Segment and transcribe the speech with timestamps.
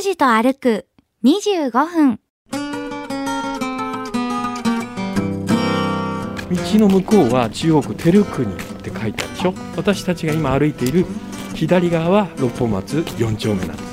[0.00, 0.86] 拓司と歩く
[1.22, 2.18] 25分。
[2.50, 2.58] 道
[6.78, 9.52] の向こうは中国照国って書いてあるでしょ？
[9.76, 11.04] 私たちが今歩いている
[11.54, 13.88] 左側は六本松4丁目なんです、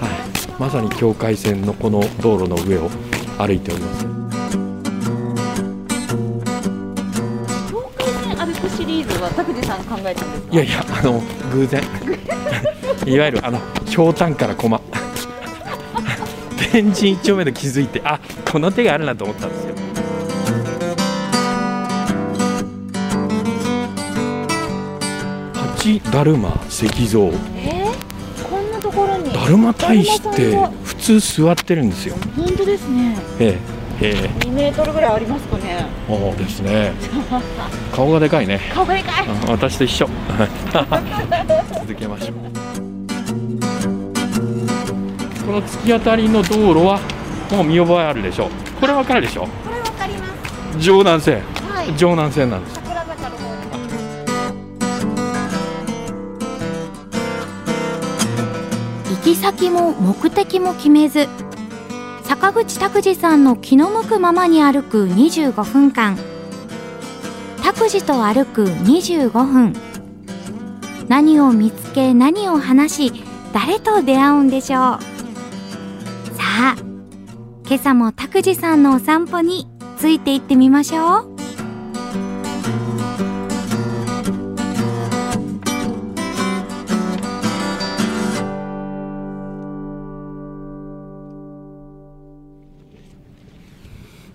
[0.00, 0.06] は
[0.56, 2.88] い、まさに境界線のこの道路の上を
[3.38, 4.06] 歩いております。
[7.72, 10.52] 境界線歩くシリーズは拓司さん考えたんですか？
[10.52, 11.20] いやいやあの
[11.52, 11.82] 偶然
[13.06, 14.80] いわゆるあのひょうたんから駒
[16.72, 18.20] 天神一丁目で気づいてあ
[18.50, 19.74] この手があるなと思ったんですよ。
[25.54, 27.24] 八だるま石像。
[27.56, 29.32] えー、こんなところに。
[29.32, 32.16] だるま大使って普通座ってるんですよ。
[32.36, 33.16] 本当ですね。
[33.40, 33.58] え
[34.00, 34.46] えええ。
[34.46, 35.84] 2メートルぐらいありますかね。
[36.08, 36.92] そうですね。
[37.94, 38.60] 顔がでかいね。
[38.72, 39.26] 顔がでかい。
[39.28, 40.08] あ私と一緒。
[41.80, 42.71] 続けましょう
[45.52, 46.98] この突き当たりの道路は
[47.50, 48.50] もう見覚えあるでしょう。
[48.80, 50.24] これわかるでしょこれわかりま
[50.72, 50.80] す。
[50.80, 51.42] 城南線。
[51.68, 51.94] はい。
[51.94, 52.76] 城南線なんです。
[52.76, 53.54] 桜坂の方
[59.10, 61.28] に行き先も目的も決めず
[62.24, 66.16] 坂口拓司さんの気の向くままに歩く25分間。
[67.62, 69.74] 拓司と歩く25分。
[71.08, 74.98] 何を見つけ何を話し誰と出会うんでしょう？
[75.21, 75.21] さ
[76.54, 76.76] あ
[77.66, 81.32] 今朝も拓司さんのお散歩についていってみましょう。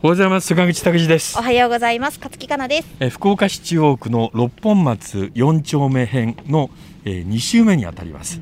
[0.03, 0.47] おはようございます。
[0.47, 2.17] 坂口拓司ですおはようございます。
[2.17, 2.87] 勝木かなです。
[2.99, 6.71] えー福岡市中央区の六本松4丁目編の、
[7.05, 8.41] えー、2周目にあたります、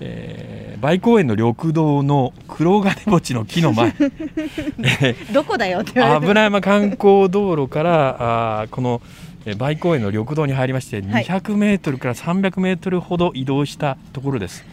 [0.00, 3.92] えー梅公園の緑道の黒金墓地の木の前、え
[5.16, 9.00] ーどこだよって油山観光道路からあーこの
[9.46, 11.24] えー梅公園の緑道に入りましてはい。
[11.24, 14.64] 200メートルから300メートルほど移動したところです、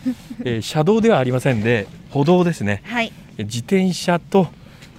[0.43, 2.81] えー車道ではありませんで歩道ですね。
[2.83, 3.11] はい。
[3.37, 4.47] えー自転車と、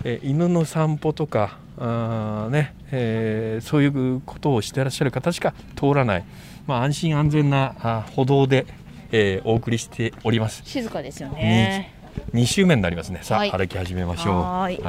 [0.04, 6.24] えー犬の散歩とかあーね、えーそういうことをしてらっしゃる方しか通らない、
[6.66, 8.64] まあ、安心安全なあ歩道で、
[9.12, 10.62] えーお送りしております。
[10.64, 11.92] 静かですよね。
[12.32, 13.20] 2周目になりますね。
[13.22, 13.50] さあ、はい。
[13.50, 14.34] 歩き始めましょう。
[14.40, 14.80] はーい。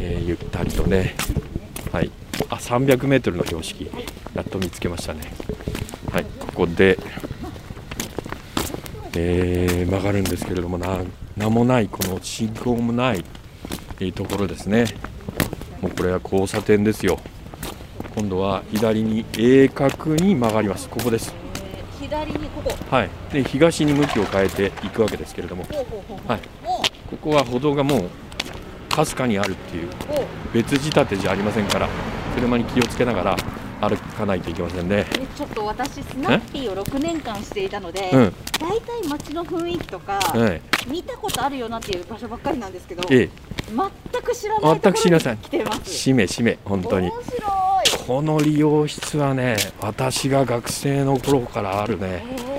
[0.00, 1.14] えーゆったりとね。
[1.92, 2.10] はい。
[2.48, 3.90] あ300メートルの標識。
[4.34, 5.20] やっと見つけましたね。
[6.12, 6.24] はい。
[6.24, 6.98] ここで、
[9.16, 11.00] えー曲がるんですけれどもな
[11.36, 13.24] 名もないこの信号もない、
[14.00, 14.86] えーところですね。
[15.80, 17.18] もうこれは交差点ですよ。
[18.14, 20.88] 今度は左に鋭角に曲がります。
[20.88, 21.34] ここです
[22.12, 22.94] 左にここ。
[22.94, 23.10] はい。
[23.32, 25.64] で東に向きを変えていくわけですけれども。
[26.28, 26.40] はい。
[26.62, 28.10] もここは歩道がもう
[28.94, 29.88] かすかにあるっていう
[30.52, 31.88] 別仕立てじゃありませんから
[32.34, 33.36] 車に気をつけながら
[33.80, 35.06] 歩かないといけませんね。
[35.18, 43.28] えちょっと私スナッピーを6年間していたので、うん、大体街の雰囲気とか、はい、見たことあるよなっていう場所ばっかりなんですけどえ
[44.12, 45.94] 全く知らないところに来てまえ、す。
[45.94, 47.08] しめしめ、本当に。
[47.08, 47.22] 面。
[47.22, 47.71] 白い
[48.06, 52.24] この理容室はね、私が学生の頃からあるね。
[52.26, 52.52] へ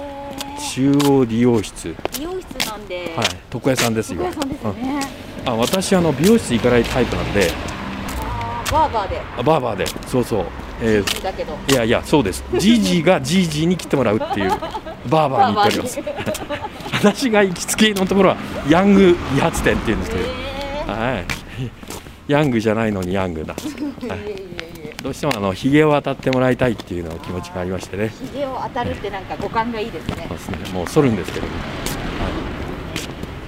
[0.74, 3.16] 中央理容室、はい、ー美容室なんで、
[3.54, 4.42] 床屋さんですよ床屋。
[4.42, 5.00] さんですよね、
[5.46, 7.52] うんあ、私あの美容室行かないタイプなんで、
[8.72, 10.46] バーバーであバーバーで、そうそう。
[10.82, 12.44] えーいやいや、そうです。
[12.58, 14.50] ジージーがジージーに切ってもらうっていう。
[15.10, 16.00] バーバーに行っております。
[16.94, 18.38] 私が行きつけのところは
[18.70, 20.24] ヤング理髪店っていうんですけど。
[20.88, 21.26] えはい。
[22.28, 23.54] ヤングじゃないのにヤングな。
[23.54, 24.63] ー、はいいえい
[25.04, 28.08] どうしてもあのひげを当たってもらいたいっていうの気持ちがありましてね。
[28.32, 30.58] ひげを当たるってなんか五感がいいですねそうですね。
[30.74, 31.54] もう剃るんですけども。
[31.54, 31.64] はい。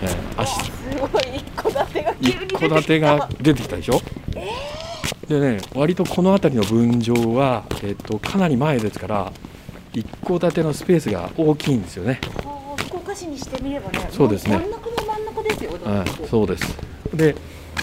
[0.04, 4.02] えー、足すごい一戸建てが急に出てきた一戸建てが出てきたでしょ？
[5.30, 9.32] でね、割とこの辺りの分譲はえっ、とかなり前ですから。
[9.94, 12.20] 一戸建てのスペースが大きいんですよね。
[12.90, 16.78] 福岡市にしてみればねそうですね真ん中も真ん中ですよだはいそうです。
[17.14, 17.34] で、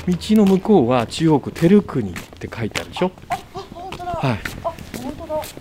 [0.07, 3.11] 道の向こうは中央区照国って書いてあるでしょ？
[4.23, 4.39] はい。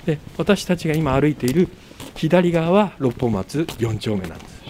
[0.06, 1.68] で私たちが今歩いている
[2.16, 4.62] 左側は六本松4丁目なんです、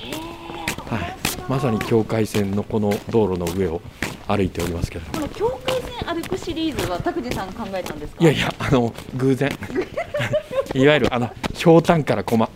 [0.89, 1.15] はい、
[1.49, 3.81] まさに境界線のこの道路の上を
[4.27, 5.27] 歩いておりますけれども。
[5.27, 8.23] この境界線歩くシリーズは拓司さん考えたんですか？
[8.23, 9.51] いやいやあの偶然。
[10.73, 12.49] いわゆるあのひょうたんから駒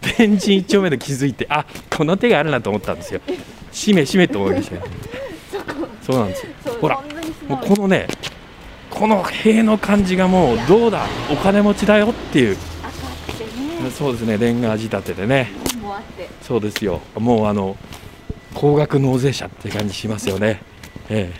[0.00, 3.20] 天神一丁目で気づいてあこの手があるなと思ったんですよ。
[3.70, 4.82] しめしめと思いましたよ。
[6.02, 6.52] そうなんですよ。
[6.80, 7.02] ほら
[7.48, 8.06] もうこのね
[8.98, 11.06] この塀の感じがもうどうだ？
[11.30, 12.56] お金持ちだよっていう。
[13.96, 14.36] そうですね。
[14.36, 15.52] レンガ仕立てでね。
[16.42, 17.00] そうですよ。
[17.14, 17.76] もうあの
[18.54, 20.60] 高額納税者って感じしますよね。
[21.08, 21.32] え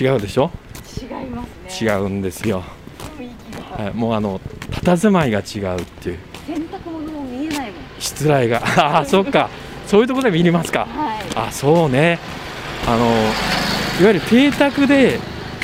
[0.00, 0.04] え。
[0.04, 0.50] 違うでしょ？
[1.02, 1.88] 違いますね。
[1.88, 2.62] 違うんですよ、
[3.76, 6.18] はい、もうあの佇まいが違うっていう。
[6.46, 7.82] 洗濯物も見えないもん。
[7.98, 8.62] 失礼が。
[8.64, 9.50] ああそっか。
[9.86, 10.86] そういうところで見れますか。
[10.86, 11.20] はい。
[11.36, 12.18] あそうね。
[12.86, 15.18] あのいわゆる邸宅で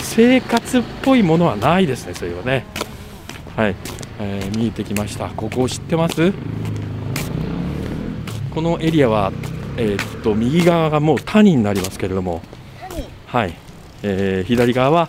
[0.08, 2.64] 生活っぽいものはないですねそれはね。
[3.56, 3.76] はい、
[4.18, 5.28] えー見えてきました。
[5.28, 6.32] ここを知ってます？
[8.54, 9.32] このエリアは
[9.76, 12.40] えーっと右側がもう谷になりますけれども。
[12.90, 13.54] 何はい、
[14.02, 15.08] えー左側は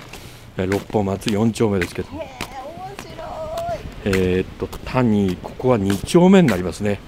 [0.57, 2.09] えー六本松4丁目ですけど。
[2.09, 2.11] へ
[4.05, 6.99] えーっと谷ここは2丁目になりますね。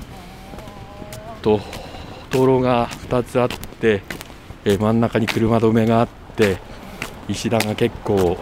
[1.42, 1.60] と
[2.32, 4.02] 道路が2つあって、
[4.64, 6.58] えー真ん中に車止めがあって
[7.30, 8.38] 石段が結構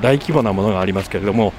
[0.00, 1.52] 大規模なものがありますけれども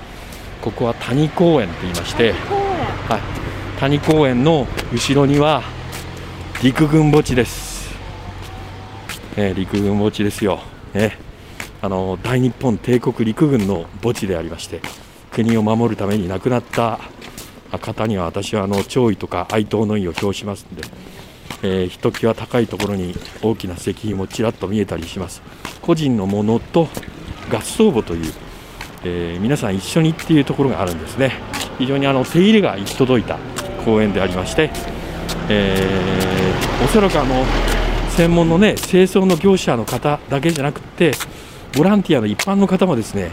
[0.62, 5.64] ここは谷公園と言いまして、はい、谷公園の後ろには
[6.64, 7.96] 陸軍墓地です、
[9.36, 10.60] えー陸軍墓地ですよ、
[10.94, 11.18] ね、
[11.82, 14.82] あの大日本帝国陸軍の墓地でありまして
[15.32, 17.00] 国を守るために亡くなった
[17.80, 20.88] 方には私はあの弔意とか哀悼の意を表しますので、
[21.64, 25.42] えーひときわ高いところに大きな石碑もちらっと見えたりします
[25.88, 26.90] 個人のものと
[27.50, 28.34] 合葬墓という、
[29.06, 31.32] えー皆さん一緒にっていうところがあるんですね。
[31.80, 33.38] 非常にあの手入れが行き届いた
[33.86, 34.70] 公園でありまして、
[35.48, 37.46] えーおそらくあの
[38.10, 41.14] 専門のね清掃の業者の方だけじゃなくて
[41.76, 43.32] ボランティアの一般の方もですね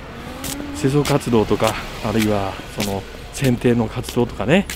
[0.80, 1.74] 清掃活動とか
[2.04, 3.02] あるいはその
[3.32, 4.66] 剪定の活動とかね、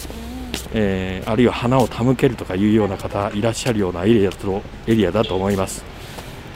[0.74, 5.84] えーあるいは花を手向けるとかいうような方いらっしゃるようなエリアとエリアだと思います、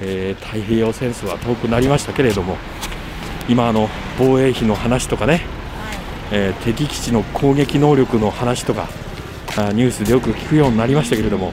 [0.00, 2.56] えー太平洋戦争は遠くなりましたけれども
[3.48, 5.42] 今あの防衛費の話とかね、
[6.30, 8.88] えー敵基地の攻撃能力の話とか
[9.58, 11.52] あニュースでよく聞くようになりましたけれども、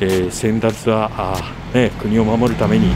[0.00, 2.86] えー先達はあー、ね、国を守るために、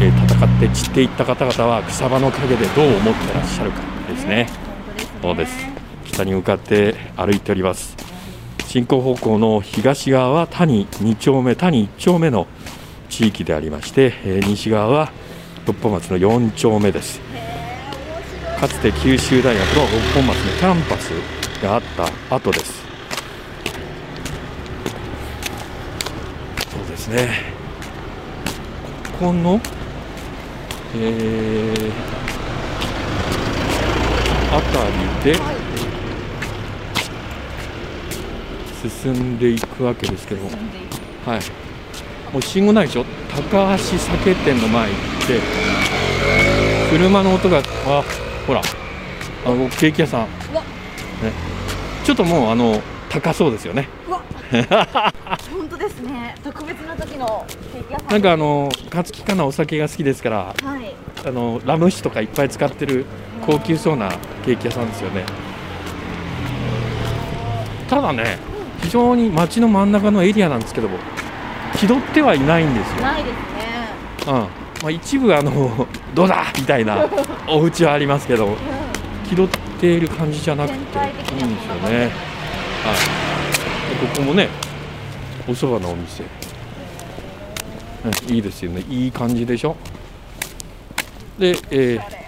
[0.00, 4.48] えー戦って散っていった方々は草場の陰でどう思ってらっしゃるかですね。
[5.22, 5.52] そうです。
[6.06, 7.96] 北に向かって歩いております。
[8.66, 12.46] 進行方向の東側は谷2丁目谷1丁目の
[13.10, 15.12] 地域でありまして、えー西側は
[15.66, 17.20] 六本松の4丁目です。
[18.58, 21.10] かつて九州大学の六本松のキャンパス
[21.62, 21.82] があっ
[22.28, 22.82] た後です。
[26.70, 27.28] そうですね。
[29.18, 29.60] ここの
[30.92, 31.92] えー、
[34.56, 34.84] あた
[35.24, 35.38] りで
[39.02, 40.50] 進んでいくわけですけども、
[41.24, 41.40] はい、
[42.32, 43.04] もう信号ないでしょ？
[43.50, 45.40] 高橋酒店の前に行って
[46.90, 48.04] 車の音があ
[48.46, 48.60] ほら
[49.44, 50.26] あのケーキ屋さん、ね。
[52.04, 53.88] ちょっともうあの高そうですよね。
[54.50, 56.34] 本当ですね。
[56.42, 58.08] 特別な時のケーキ屋さん。
[58.10, 60.94] なんかあの勝木かなお酒が好きですからはい。
[61.26, 63.04] あのラム酒とかいっぱい使ってる
[63.46, 64.10] 高級そうな
[64.44, 65.24] ケーキ屋さんですよね。
[67.88, 68.38] ただね
[68.82, 70.98] 非常に街の真ん中のエリアなんですけども
[71.78, 73.40] 気取ってはいないんですよ、ないですね。
[74.26, 74.32] うん。
[74.34, 74.48] ま
[74.88, 76.46] あ、一部あの どうだ！
[76.58, 77.06] みたいな
[77.48, 78.56] お家はありますけど
[79.28, 82.10] 気取っている感じじゃなくていいんですよね、はい、で
[84.06, 84.48] ここもね
[85.46, 86.28] お蕎麦のお店、ね
[88.34, 88.82] いいですよね。
[88.88, 89.76] いい感じでしょ？
[91.38, 92.20] で、えー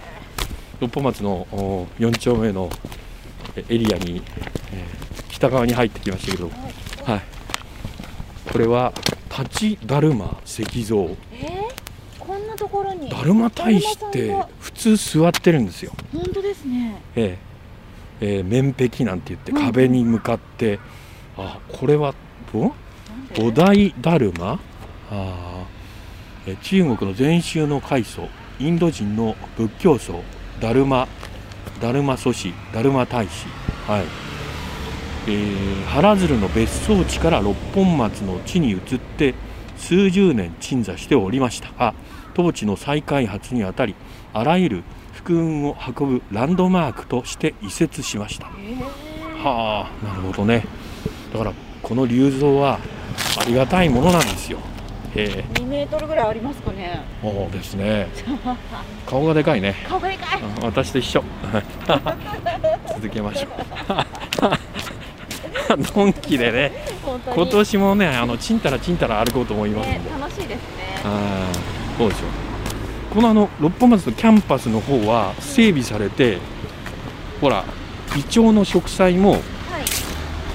[0.80, 2.68] 六本松のお4丁目の
[3.54, 4.20] えエリアに、
[4.72, 6.50] えー北側に入ってきましたけど、
[7.04, 7.20] はい、
[8.52, 8.92] これは
[9.38, 11.16] 立ちだるま石像。
[11.32, 13.08] えー、こんなところに。
[13.08, 17.00] だるま大使って普通座ってるんですよ、本当ですね。
[17.16, 17.38] え
[18.20, 18.36] え。
[18.36, 20.78] えー面壁なんて言ってうん壁に向かって、
[21.36, 22.14] あこれは
[22.54, 22.72] おなん
[23.34, 23.42] で？
[23.42, 24.60] お題だるま？
[25.10, 28.28] あーえ中国の禅宗の開祖
[28.60, 30.22] インド人の仏教僧
[30.60, 31.08] だるま
[31.80, 33.46] だるま祖師だるま大使。
[33.88, 34.31] はい
[35.26, 39.34] えー原鶴の別荘地から六本松の地に移って
[39.76, 41.94] 数十年鎮座しておりましたが
[42.34, 43.94] 当地の再開発にあたり
[44.32, 48.50] あらゆる福運を運ぶランドマークとして移設しました。
[48.58, 49.42] えー。
[49.44, 50.64] はあなるほどね。
[51.32, 51.52] だから
[51.82, 52.78] この龍像は
[53.38, 54.58] ありがたいものなんですよ。
[55.14, 57.04] へえ2メートルぐらいありますかね。
[57.20, 58.08] そうですね。
[59.06, 59.74] 顔がでかいね。
[59.88, 60.40] 顔がでかい。
[60.42, 61.22] あ私と一緒。
[62.88, 64.91] 続けましょう
[65.76, 66.72] ドンキでね
[67.34, 71.00] 今年もねあのちんたらちんたら歩こうと思いますんで、ね楽しいですね。
[71.04, 72.28] あーそうですよ
[73.14, 76.38] このあの六本松のキャンパスの方は整備されて
[77.40, 77.64] ほら
[78.16, 79.40] イチョウの植栽もはい。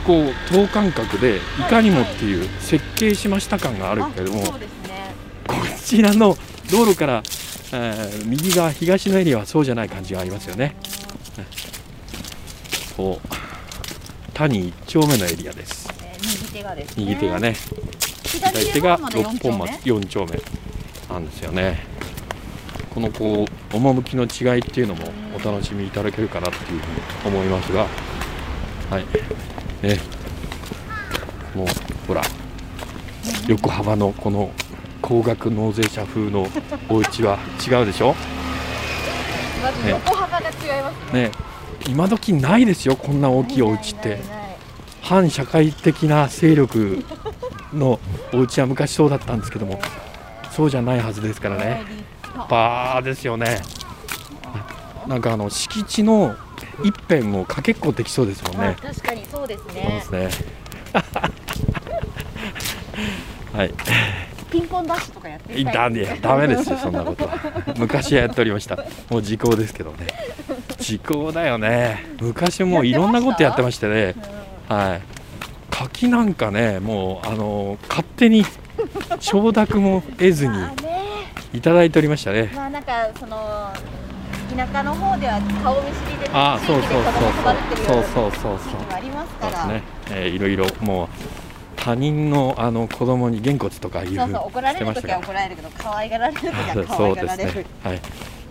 [0.05, 1.39] こう等間隔でい。
[1.69, 5.13] かにもっていう設計しました感があるけれども、そうですね。
[5.47, 6.37] こちらの
[6.71, 7.23] 道路から、
[7.73, 10.75] えー右側東のエリアはそうじゃない感じがありますよね。
[12.95, 13.27] こう
[14.37, 15.89] 谷一丁目のエリアです。
[16.03, 17.05] えー右手がですね。
[17.05, 17.55] 右手がね、
[18.23, 20.39] 左左手が六本松4丁目
[21.09, 21.79] なんですよね。
[22.93, 27.87] このこう趣の違いっていうのもお楽しみいただけるかなっていうふうに思いますが、
[28.91, 29.05] はい、
[29.85, 29.99] ね、
[31.53, 31.67] この
[32.07, 32.21] ほら。
[33.47, 34.51] 横浜のこの
[35.01, 36.47] 高額納税者風の
[36.89, 38.15] お家は違うでしょ？
[39.63, 41.23] まず横幅が違いますね。
[41.23, 41.31] ね、
[41.87, 44.19] 今時ないですよこんな大きいお家って。
[45.01, 47.03] 反社会的な勢力
[47.73, 47.99] の
[48.33, 49.79] お家は昔そうだったんですけども
[50.51, 51.81] そうじゃないはずですからね。
[52.49, 53.61] バーですよね。
[55.07, 56.35] なんかあの敷地の
[56.83, 60.47] 一辺をかけっこできそうですもんあね確かにそうですそうねですね。
[63.53, 63.73] はい。
[64.51, 67.37] ピンポンダッシュとかやっていみたいたんでダメですよそんなことは。
[67.77, 68.75] 昔はやっておりました。
[69.09, 70.07] もう時効ですけどね
[70.87, 72.05] 時効だよね。
[72.21, 74.15] 昔もういろんなことやってましてね。
[74.69, 75.01] はい。
[75.69, 78.45] 柿なんかねもうあの勝手に
[79.19, 80.53] 承諾も得ずに
[81.53, 82.51] いただいておりましたね。
[82.55, 83.69] まあなんかその
[84.55, 88.59] 田舎の方では顔見知りでああそう地域で子供育ててるようなそうそうそうそう。
[88.59, 89.67] そう地域もありますから。
[89.67, 91.07] ね、えーいろいろもう
[91.75, 97.53] 他人のあの子供にげんこつとかいうそうそう怒られる時は怒られるけど可愛がられる時は可 そう愛がられる。
[97.53, 97.65] ですね。
[97.83, 98.01] はい。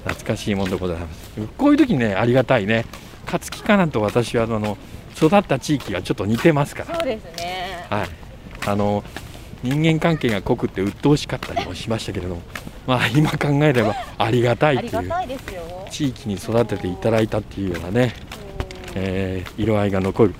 [0.06, 1.40] 懐かしいものでございます。
[1.58, 2.86] こういう時にね、ありがたいね。
[3.26, 4.78] 勝木かなと私はあの
[5.16, 6.94] 育った地域がちょっと似てますから。
[6.94, 8.08] そうですねはい。
[8.66, 9.02] あの
[9.62, 12.42] 人間関係が濃くて鬱陶しかったりもしましたけれども、
[12.86, 15.10] まあ今考えればありがたいありっていう
[15.90, 18.14] 地域に育てていただいたっていうようなね、
[18.94, 20.34] えー色合いが残る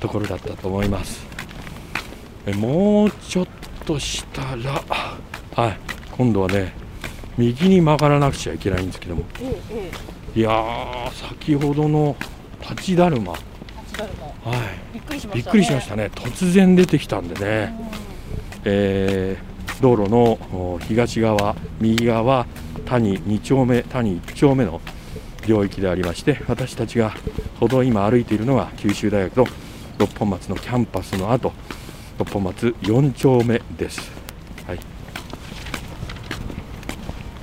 [0.00, 1.24] ところだったと思います。
[2.46, 3.46] えもうちょっ
[3.84, 4.82] としたら、
[5.54, 5.78] はい、
[6.12, 6.72] 今度はね、
[7.38, 9.90] 右に曲がらなくちゃいけないんですけども、ええ
[10.36, 12.16] えいやー、先ほどの
[12.60, 13.38] 立ちだるま、は
[14.94, 16.10] え8ドルもい、びっくりしましたね。
[16.14, 17.74] 突然出てきたんでね、
[18.64, 22.46] えー道路のお東側、右側は
[22.86, 24.80] 谷2丁目、谷1丁目の
[25.46, 27.12] 領域でありまして、私たちが
[27.60, 29.46] 歩道を今歩いているのが九州大学の
[29.98, 31.52] 六本松のキャンパスの後、
[32.18, 34.10] 六本松4丁目です。
[34.66, 34.78] はい、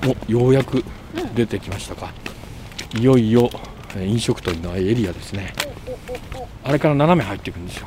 [0.04, 0.84] おようやく
[1.34, 2.12] 出てきましたか、
[2.98, 3.50] いよいよ
[3.94, 5.52] えー飲食店のエリアですね、
[6.64, 7.86] あれから斜め入っていくんですよ。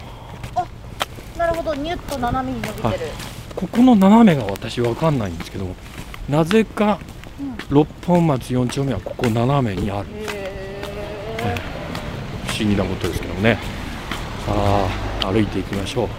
[1.37, 1.75] なるほど。
[1.75, 2.93] ニュッと斜めに伸びてる。
[3.55, 5.75] ここの斜めが私わかんないんですけども
[6.29, 6.99] なぜか
[7.39, 7.57] うん。
[7.69, 10.07] 六本松4丁目はここ斜めにある。
[10.13, 10.85] へ
[12.47, 13.59] 不思議なことですけどもね。
[14.45, 14.53] さ
[15.27, 16.09] あ歩いていきましょう。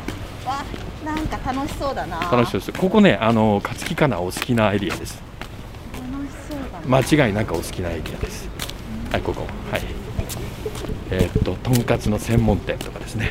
[1.04, 2.18] なんか楽しそうだな。
[2.30, 2.72] 楽しそうです。
[2.72, 5.22] ここねあの勝木かなお好きなエリアです
[6.88, 8.48] 間違いなくお好きなエリアです。
[9.10, 9.46] はいここ。
[9.70, 9.82] はい。
[11.10, 13.30] えーっととんかつの専門店とかですね。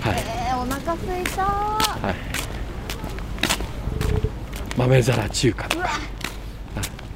[0.00, 0.16] はい。
[0.18, 1.44] えー、お腹すいた。
[1.44, 2.14] はい。
[4.76, 5.90] 豆皿中華とか。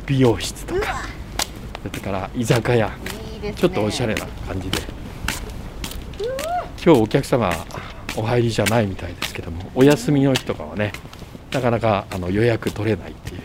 [0.06, 1.02] 美容室とか。
[1.82, 2.88] それから居酒屋。
[3.42, 3.54] ね。
[3.54, 4.78] ちょっとおしゃれな感じで。
[6.84, 7.50] 今日お客様
[8.14, 10.92] お入りじゃないみたいですけどもお休みの日とかはね
[11.50, 13.40] なかなかあの予約取れないっていう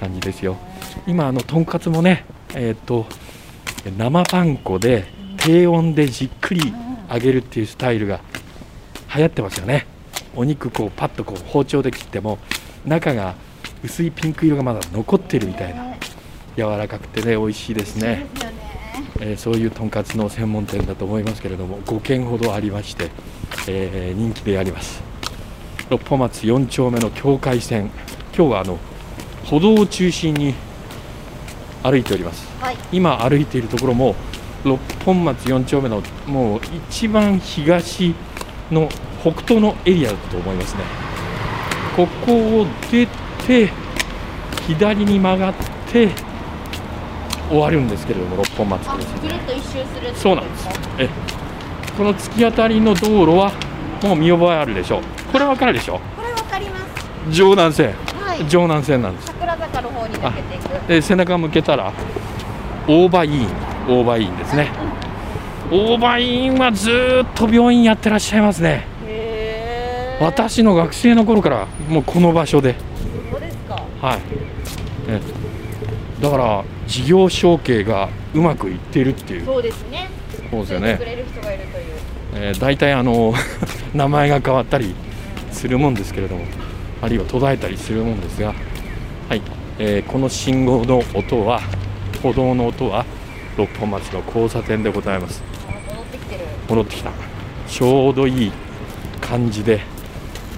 [0.00, 0.56] 感じですよ。
[1.06, 3.06] 今あのとんかつもねえっ、と
[3.96, 5.04] 生パン粉で
[5.36, 6.72] 低温でじっくり
[7.10, 8.20] 揚げるっていうスタイルが
[9.14, 9.86] 流行ってますよね。
[10.34, 12.38] お肉こうパッとこう包丁で切っても
[12.84, 13.34] 中が
[13.82, 16.00] 薄いピンク色がまだ残ってるみたいなね
[16.56, 18.26] 柔らかくてね美味しいですね。
[18.34, 18.56] ですよね。
[19.20, 23.10] えーそういうとんかつの専門店だと思いますけれども5軒ほどありまして、
[23.68, 25.02] えー人気であります。
[25.88, 27.90] 六本松4丁目の境界線。
[28.36, 28.78] 今日はあの
[29.48, 30.54] 歩道を中心に
[31.82, 32.46] 歩いております。
[32.60, 32.76] はい。
[32.92, 34.14] 今歩いているところも
[34.64, 38.14] 六本松4丁目のもう一番東
[38.70, 38.88] の
[39.22, 40.82] 北東のエリアだと思いますね。
[41.96, 43.06] ここを出
[43.46, 43.70] て
[44.66, 45.54] 左に曲がっ
[45.90, 46.10] て
[47.48, 49.40] 終わるんですけれども六本松あですね
[50.14, 50.68] そうなんです。
[50.98, 51.08] え
[51.96, 53.52] この突き当たりの道路は
[54.02, 55.02] もう見覚えあるでしょう。
[55.32, 57.34] これわかるでしょこれわかります。
[57.34, 57.94] 城南線。
[58.20, 58.50] はい。
[58.50, 59.35] 城南線なんです
[59.80, 60.88] の方に抜けていく。
[60.88, 61.92] で背中向けたら
[62.86, 63.48] 大場医院
[63.88, 64.70] 大場医院ですね。
[65.70, 68.86] 大場医院はずーっと病院やってらっしゃいますね。
[70.20, 72.74] 私の学生の頃からもうこの場所で。
[73.30, 73.74] そうですか。
[74.00, 74.20] はい。
[75.08, 75.20] え
[76.20, 79.44] だから事業承継がうまくいっているっていう。
[79.44, 80.08] そうですね。
[80.50, 80.96] そうですよね。
[80.96, 81.84] くれる人がいるという。
[82.38, 83.34] えー、大体あの
[83.94, 84.94] 名前が変わったり
[85.52, 86.44] するもんですけれども
[87.02, 88.54] あるいは途絶えたりするもんですが、
[89.28, 89.42] はい
[89.78, 91.60] えーこの信号の音は
[92.22, 93.04] 歩道の音は
[93.56, 95.42] 六本松の交差点でございます。
[95.86, 97.10] 戻ってきてる戻ってきた。
[97.68, 98.52] ちょうどいい
[99.20, 99.80] 感じで、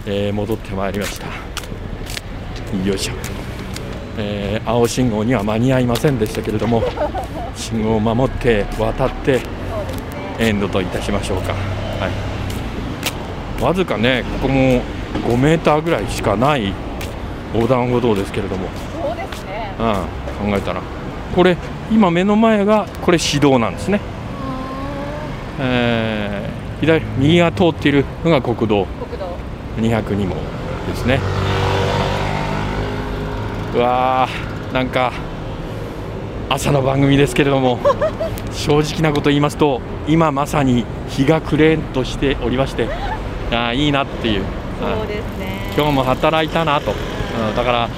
[0.06, 1.26] えー戻ってまいりました。
[1.26, 3.14] よいしょ、
[4.18, 6.82] えー青信号には間に合いませんでしたけれども
[7.56, 9.40] 信号を守って渡って
[10.38, 12.10] エンドといたしましょうか、は
[13.58, 14.82] い、わずかねここも
[15.26, 16.74] 5メーターぐらいしかない
[17.54, 18.68] 横断歩道ですけれども、
[19.78, 20.80] うん、考えたら。
[21.34, 21.56] これ
[21.90, 24.00] 今目の前がこれ市道なんですね。
[25.60, 28.86] えー左右が通っているのが国道。
[28.86, 29.36] 国道。
[29.78, 30.34] 202号
[30.86, 31.18] ですね。
[33.74, 35.12] うわーなんか
[36.48, 37.78] 朝の番組ですけれども
[38.52, 42.88] 正直なこと言いますと今まさに日が暮れんとしておりまして
[43.50, 44.42] あーいいなっていう。
[44.80, 45.72] そうですね。
[45.76, 47.88] 今日も働いたなと、うんだから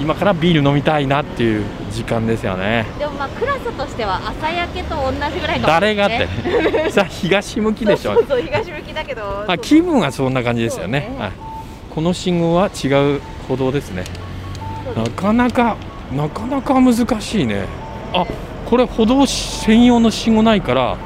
[0.00, 2.86] 今からビール飲みたいなっていう時間ですよね。
[2.98, 6.90] でもまあクラスとしては朝焼けと同じぐらいかもしれない誰がって。
[6.90, 8.14] さあ東向きでしょ。
[8.14, 9.44] そうそう東向きだけど。
[9.46, 11.00] まあ、気分はそんな感じですよね。
[11.00, 11.16] ね。
[11.18, 11.32] はい、
[11.94, 14.04] この信号は違う歩道ですね。
[14.96, 15.76] なかなか
[16.12, 17.66] なかなか難しいね。
[18.14, 18.24] あ
[18.68, 20.96] これ歩道専用の信号ないから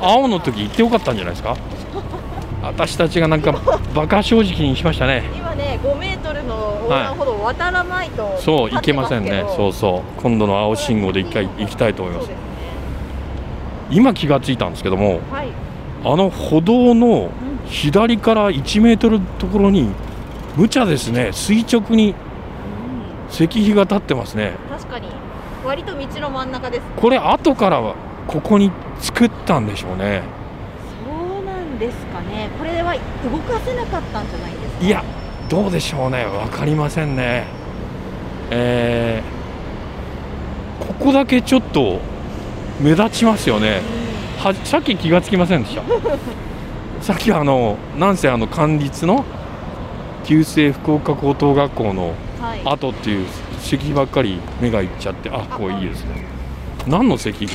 [0.00, 1.56] 青の時行ってよかったんじゃないですか？
[2.62, 3.52] 私たちがなんか
[3.94, 5.22] バカ正直にしましたね。
[5.34, 9.44] 今ね5メートルの横断歩道を渡らないと、そう行けませんね。
[9.56, 10.20] そううそう。
[10.22, 12.28] 今度の青信号で一回行きたいと思います。
[12.28, 12.34] ね。
[13.90, 15.48] 今気がついたんですけどもはい。
[16.04, 17.30] あの歩道の
[17.66, 19.88] 左から1メートルところに
[20.56, 21.30] 無茶ですね。
[21.32, 22.14] 垂直に
[23.30, 24.52] 石碑が立ってますね。
[24.70, 25.08] 確かに。
[25.64, 26.82] 割と道の真ん中です。
[26.96, 27.94] これ後からは
[28.26, 30.22] ここに作ったんでしょうね。
[31.06, 32.48] そうなんですかね。
[32.58, 34.84] これは動かせなかったんじゃないですか？
[34.86, 35.04] いや
[35.48, 36.24] どうでしょうね。
[36.24, 37.44] 分かりませんね。
[38.50, 39.42] えー
[40.86, 42.00] ここだけちょっと
[42.80, 43.80] 目立ちますよね。
[44.38, 45.82] はさっき気がつきませんでした。
[47.00, 49.24] さっきあのなんせあの管立の
[50.24, 52.60] 旧制福岡高等学校のはい。
[52.64, 53.26] 後っていう
[53.62, 56.24] 石碑ばっかり目がいっちゃってあこれいいですね。
[56.86, 57.48] 何の石碑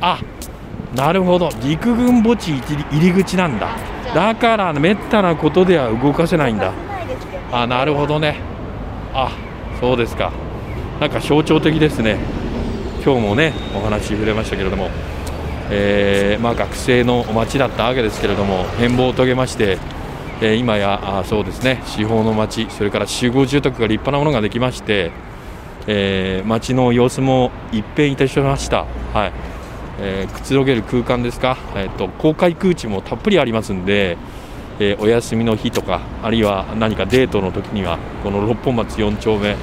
[0.00, 0.18] あ
[0.94, 1.48] なるほど。
[1.62, 3.68] 陸軍墓地入り口なんだ。
[4.14, 6.70] だからめったなことでは動かせないんだ
[7.50, 8.36] あなるほどね。
[9.14, 9.30] あ
[9.80, 10.32] そうですか。
[11.00, 12.18] なんか象徴的ですね。
[13.04, 14.90] 今日もねお話触れましたけれども、
[15.70, 19.78] えーまあ、学生の街だったわけですけれども変貌を遂げまして、
[20.42, 21.80] えー今やあそうですね。
[21.86, 25.10] 司法の街それから集合住宅が立派なものができまして、
[25.86, 28.84] えー街の様子も一変いたしました。
[29.14, 29.32] はい。
[30.00, 34.18] えーくつろげる空間ですか、えー、と公開空地もたっぷりありますんで、
[34.80, 39.56] えーお休みの日とかあるいは何かデートの時にはこの六本松4丁目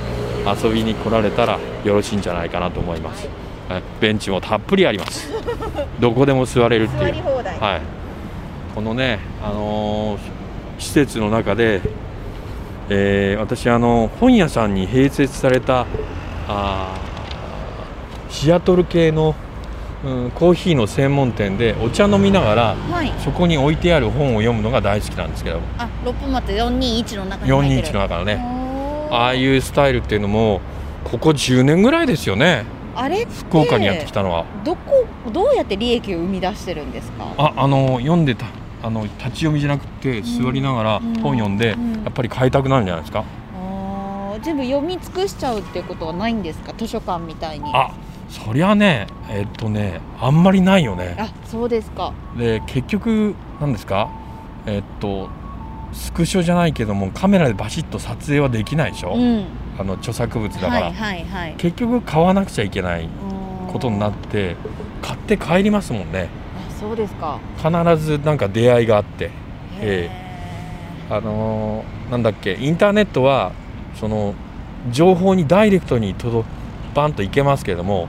[0.45, 3.27] 遊びに来られたらよろしいんじゃないかなと思います、
[3.69, 5.31] はい、ベンチもたっぷりあります。
[5.99, 7.23] どこでも座れるっていう、
[7.59, 7.81] はい、
[8.73, 10.19] このね、あのー
[10.77, 11.81] 施設の中で、
[12.89, 15.85] えー私あの本屋さんに併設された
[16.49, 19.35] あーシアトル系の、
[20.05, 23.11] うん、コーヒーの専門店でお茶飲みながらはい。
[23.23, 25.59] そこに置いてある本を読むのが大好きなんですけど。
[25.77, 27.91] あ六本松421の中に入ってる。
[27.91, 28.35] 421の中のね。
[28.35, 30.61] ねああいうスタイルっていうのも
[31.03, 32.65] ここ10年ぐらいですよね。
[32.95, 34.45] あれ福岡にやってきたのは。
[34.63, 37.33] どこどうやって利益を生み出してるんですか？
[37.37, 38.45] ああの読んでた。
[38.83, 43.23] あの立ち読みじゃなくて座りながらうん本読んでやうんっぱり買いたくなるんじゃないですか？
[44.43, 46.73] 全部読み尽くしちゃうっていうことはないんですか？
[46.77, 47.71] 図書館みたいに。
[47.73, 47.91] あ
[48.29, 51.15] そりゃねえっとねあんまりないよね。
[51.17, 52.13] あそうですか。
[52.37, 54.09] で結局なんですか？
[54.65, 55.29] えっと
[55.93, 59.45] スクショじゃないけどもカメラでバシッと撮影はできないでしょ、うん。
[59.79, 61.55] あの著作物だから、はいはいはい。
[61.57, 63.07] 結局買わなくちゃいけない
[63.71, 64.55] ことになって
[65.01, 66.29] 買って帰りますもんね。
[66.69, 67.39] あそうですか。
[67.57, 67.71] 必
[68.03, 69.31] ずなんか出会いがあって。
[69.79, 72.55] えへあのーなんだっけ？
[72.59, 73.51] インターネットは
[73.95, 74.33] その
[74.91, 76.45] 情報にダイレクトに届
[76.93, 78.07] バンといけますけれども、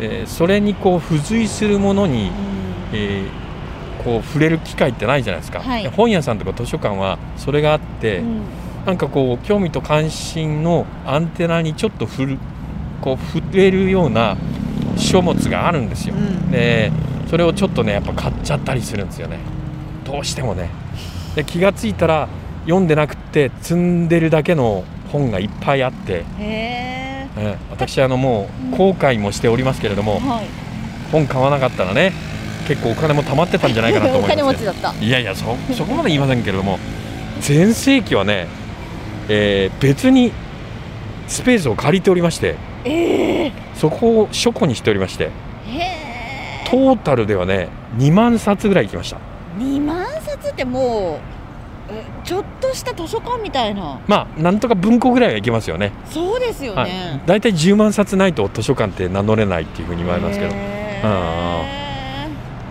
[0.00, 2.30] えーそれにこう付随するものに
[2.92, 5.86] えーこう触れる機会ってないじゃないですか、はい。
[5.88, 8.42] 本屋さんとか図書館はそれがあって、うん。
[8.84, 12.38] なんかこう興味と関心のアンテナにちょっと振る
[13.00, 14.36] こう触れるような
[14.98, 16.50] 書物があるんですよ、うん。
[16.50, 16.92] で
[17.30, 19.38] それをちょっとねやっぱ買っちゃったりするんですよね。
[20.04, 20.68] どうしてもね。
[21.34, 22.28] で気がついたら
[22.64, 30.46] 読んでなくって積んでるだけの本がいっぱいあって、へええ私あのもう後悔もしておりますけれども、はい。
[31.10, 32.12] 本買わなかったらね
[32.66, 35.04] 結構お金も貯まってたんじゃないかなとお思います、 ね、金持ちだった。
[35.04, 36.78] いやいやそそこまで言いませんけれども
[37.40, 38.46] 全盛期はね、
[39.28, 40.32] えー別に
[41.26, 43.52] スペースを借りておりましてええ。
[43.74, 45.28] そこを書庫にしておりましてへ
[45.78, 46.68] え。
[46.70, 47.68] トータルではね
[47.98, 49.18] 2万冊ぐらい行きました。
[49.58, 51.18] 2万冊ってもうえ
[52.24, 54.00] ちょっとした図書館みたいな。
[54.06, 55.92] まあなんとか文庫ぐらいはいけますよね。
[56.06, 56.90] そうですよはい。
[56.90, 60.52] ね、大体10万冊ないと図書館って名乗れないっていうふうに言われますけど。
[60.54, 61.74] へ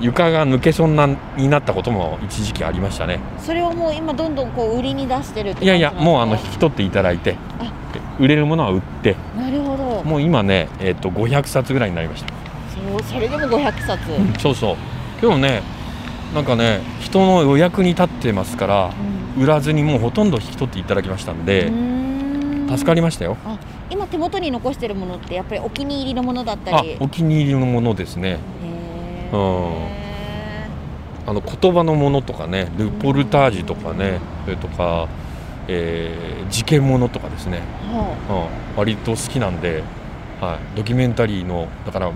[0.02, 3.20] 床が抜けそうなになったことも一時期ありましたね。
[3.38, 7.38] ーそれをもう今どんどんこう売りに出してるっていやいやもうあの引き取っていただいて。
[7.60, 7.72] あ。
[8.20, 9.16] 売れるものは売って。
[9.38, 10.04] なるほど。
[10.04, 12.34] もう今ね、えっと500冊ぐらいになりました。
[12.92, 14.04] そうそれでも500冊、
[14.40, 14.76] そうそう。
[15.22, 15.64] 今日ね
[16.34, 16.82] なんかね
[17.14, 18.94] 人の予約に立ってますから
[19.38, 21.72] 売らずにもうほとんど引き取っていただきましたんで
[22.68, 23.38] 助かりましたよ。
[23.46, 23.60] あ
[23.92, 28.30] 今手元に残してるものってやっぱりお気に入りのものだったありお気に入りのものですね。
[28.30, 28.38] へ
[29.32, 29.40] うん。
[29.40, 30.04] ー
[31.28, 35.08] あの言葉のものとかねルポルタージュとかねそれとか、
[35.68, 39.84] えー事件ものとかですね、はうん、割と好きなんで、
[40.40, 42.12] はい、ドキュメンタリーのだから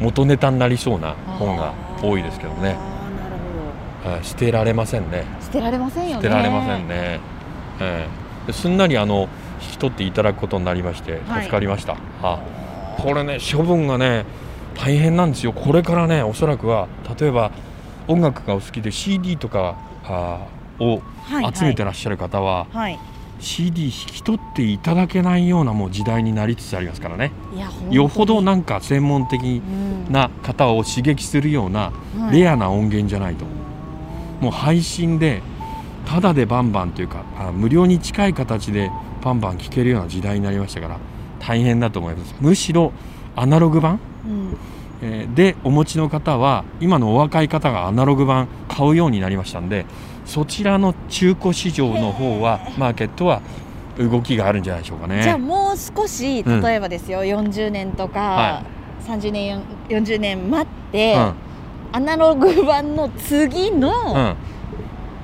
[0.00, 1.72] 元ネタになりそうなあ本が
[2.02, 2.76] 多いですけどね、
[4.04, 5.24] あーなるほはい、捨てられませんね。
[5.40, 6.14] ど捨てられませんよね。
[6.16, 7.20] 捨てられませんね、
[7.80, 8.06] ええ
[8.46, 9.28] ですんなりあの
[9.62, 11.42] 引き取っていただくことになりましてはい。
[11.42, 12.38] 助かりました、あ。
[12.98, 14.24] これね処分がね
[14.74, 15.52] 大変なんですよ。
[15.52, 17.50] これからねおそらくは例えば
[18.08, 20.46] 音楽がお好きで CD とかあ
[20.78, 22.98] をはい集めてらっしゃる方は、はい。
[23.38, 27.32] CD 引き取っていただけないようなもう時代になりつつありますからね。
[27.90, 30.12] よほどなんか専門的うん。
[30.12, 32.40] な方を刺激するようなはい。
[32.40, 33.44] レアな音源じゃないと、
[34.40, 35.42] もう配信で
[36.06, 38.90] ただでバンバンというかあ無料に近い形で
[39.22, 40.98] バンバン聴けるような時代になりましたから
[41.38, 42.34] 大変だと思います。
[42.40, 42.92] むしろ
[43.36, 44.56] アナログ版、うん。
[45.02, 49.86] えーでお持ちの方は今のお若い方がアナログ版買うようになりましたんで
[50.26, 53.40] そちらの中古市場の方はマーケットは
[53.98, 55.22] 動きがあるんじゃないでしょうかね。
[55.22, 56.60] じゃあもう少しうん。
[56.60, 58.62] 例えばですよ、40年とか、は
[59.06, 61.49] 30年40年待って、うん
[61.92, 64.36] アナログ版の次うのん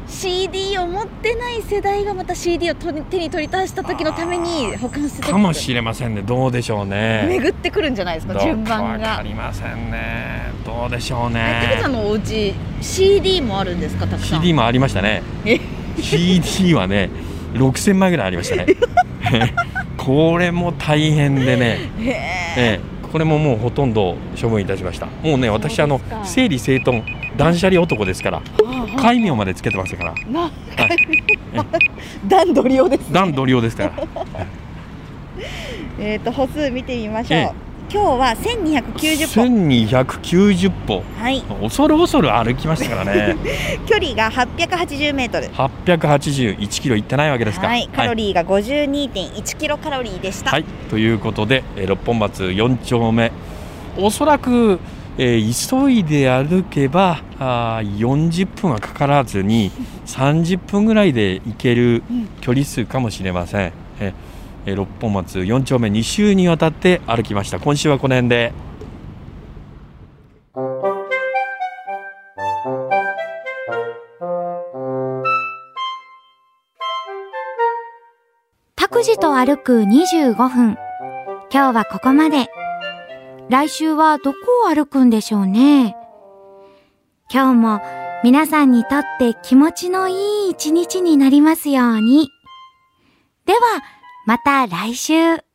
[0.08, 6.22] CD を持ってない世代がまた CD をと手に取り出した時のために保管してかもしれませんね。
[6.22, 7.26] どうでしょうね。
[7.28, 9.22] 巡ってくるんじゃないですか順番わかが。
[9.22, 10.52] りませんね。
[10.64, 15.22] どうでしょうえたけさねんのお家 CD もあるんですかたくさん？CD もありましたね。
[15.44, 15.60] え
[16.00, 17.10] ？CD はね
[17.54, 18.66] 6000枚ぐらいありましたね。
[19.96, 22.10] これも大変でね、え
[22.56, 22.80] え、
[23.16, 25.06] これももうほとんど処分いたしました。
[25.06, 27.02] もうね私あの整理整頓
[27.38, 28.42] 断捨離男ですから。
[29.00, 30.14] 戒名までつけてますから。
[30.30, 30.52] なはい。
[32.28, 33.14] 段取りをですね。
[33.14, 33.92] 段取り用ですから。
[35.98, 41.04] えっ、と歩数見てみましょう、ええ今日は1290本1290歩。
[41.20, 41.40] はい。
[41.62, 43.36] 恐る恐る歩きましたからね。
[43.86, 45.46] 距離が880メートル。
[45.46, 47.68] 881キロいってないわけですか。
[47.68, 50.50] はい、カロリーが52.1キロカロリーでした。
[50.50, 53.30] はい、ということで、えー六本松4丁目。
[53.96, 54.80] おそらく、
[55.16, 59.70] えー急いで歩けばあー40分はかからずに
[60.06, 62.28] 30分ぐらいで行けるうん。
[62.40, 64.12] 距離数かもしれません、えー
[64.66, 68.52] えー六本松4丁目2週にわたって歩きました今週はこの辺で
[78.76, 80.78] 拓司と歩く25分。
[81.52, 82.46] 今日はここまで。
[83.50, 85.94] 来週はどこを歩くんでしょうね。
[87.30, 87.80] 今日も
[88.24, 92.30] 皆さんにとって気持ちのいい一日になりますように。
[93.44, 93.58] では、
[94.26, 95.45] また来週。